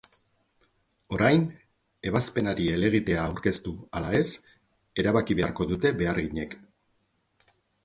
[1.17, 1.43] Orain,
[2.11, 4.25] ebazpenari helegitea aurkeztu ala ez
[5.05, 6.61] erabaki beharko dute beharginek.